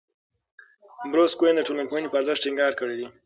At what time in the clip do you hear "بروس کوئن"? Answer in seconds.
1.11-1.55